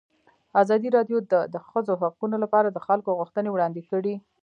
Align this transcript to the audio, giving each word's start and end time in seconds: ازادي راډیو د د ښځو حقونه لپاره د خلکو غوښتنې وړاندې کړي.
ازادي 0.61 0.89
راډیو 0.97 1.17
د 1.31 1.33
د 1.53 1.55
ښځو 1.69 1.93
حقونه 2.01 2.35
لپاره 2.43 2.67
د 2.71 2.77
خلکو 2.87 3.09
غوښتنې 3.19 3.49
وړاندې 3.51 3.81
کړي. 3.91 4.15